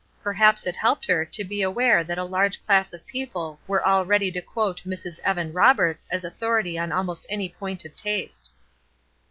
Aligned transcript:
Perhaps 0.23 0.65
it 0.65 0.75
helped 0.75 1.05
her, 1.05 1.23
to 1.25 1.43
be 1.43 1.61
aware 1.61 2.03
that 2.03 2.17
a 2.17 2.23
large 2.23 2.65
class 2.65 2.91
of 2.91 3.05
people 3.05 3.59
were 3.67 3.85
all 3.85 4.03
ready 4.03 4.31
to 4.31 4.41
quote 4.41 4.81
"Mrs. 4.83 5.19
Evan 5.19 5.53
Roberts" 5.53 6.07
as 6.09 6.23
authority 6.23 6.75
on 6.75 6.91
almost 6.91 7.27
any 7.29 7.49
point 7.49 7.85
of 7.85 7.95
taste. 7.95 8.51